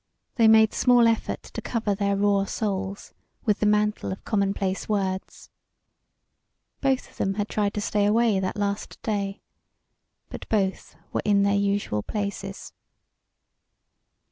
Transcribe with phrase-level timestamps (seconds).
[0.33, 3.13] They made small effort to cover their raw souls
[3.45, 5.51] with the mantle of commonplace words.
[6.81, 9.43] Both of them had tried to stay away that last day.
[10.29, 12.73] But both were in their usual places.